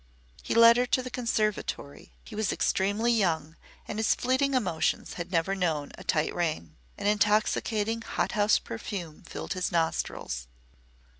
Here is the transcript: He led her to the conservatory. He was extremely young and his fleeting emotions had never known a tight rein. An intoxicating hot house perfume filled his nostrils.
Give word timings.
He 0.41 0.55
led 0.55 0.77
her 0.77 0.87
to 0.87 1.03
the 1.03 1.11
conservatory. 1.11 2.15
He 2.23 2.33
was 2.33 2.51
extremely 2.51 3.11
young 3.13 3.55
and 3.87 3.99
his 3.99 4.15
fleeting 4.15 4.55
emotions 4.55 5.13
had 5.13 5.31
never 5.31 5.53
known 5.53 5.91
a 5.95 6.03
tight 6.03 6.33
rein. 6.33 6.75
An 6.97 7.05
intoxicating 7.05 8.01
hot 8.01 8.31
house 8.31 8.57
perfume 8.57 9.21
filled 9.21 9.53
his 9.53 9.71
nostrils. 9.71 10.47